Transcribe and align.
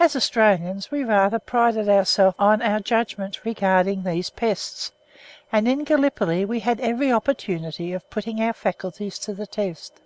As 0.00 0.16
Australians 0.16 0.90
we 0.90 1.04
rather 1.04 1.38
prided 1.38 1.88
ourselves 1.88 2.34
on 2.36 2.60
our 2.62 2.80
judgment 2.80 3.44
regarding 3.44 4.02
these 4.02 4.28
pests, 4.28 4.90
and 5.52 5.68
in 5.68 5.84
Gallipoli 5.84 6.44
we 6.44 6.58
had 6.58 6.80
every 6.80 7.12
opportunity 7.12 7.92
of 7.92 8.10
putting 8.10 8.40
our 8.42 8.54
faculties 8.54 9.20
to 9.20 9.32
the 9.34 9.46
test. 9.46 10.00